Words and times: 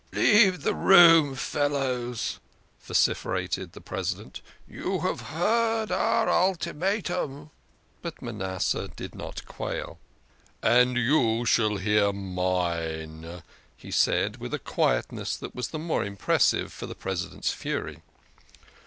"Leave 0.13 0.63
the 0.63 0.73
room, 0.73 1.35
fellow," 1.35 2.11
vociferated 2.81 3.73
the 3.73 3.79
President. 3.81 4.41
"You 4.67 5.01
have 5.01 5.21
heard 5.29 5.91
our 5.91 6.27
ultimatum!" 6.27 7.51
But 8.01 8.19
Manasseh 8.19 8.87
did 8.95 9.13
not 9.13 9.45
quail. 9.45 9.99
"And 10.63 10.97
you 10.97 11.45
shall 11.45 11.75
hear 11.77 12.11
mine," 12.11 13.43
he 13.77 13.91
said, 13.91 14.37
with 14.37 14.55
a 14.55 14.65
quietness 14.65 15.37
that 15.37 15.53
was 15.53 15.67
the 15.67 15.77
more 15.77 16.03
impressive 16.03 16.73
for 16.73 16.87
the 16.87 16.95
President's 16.95 17.53
fury. 17.53 18.01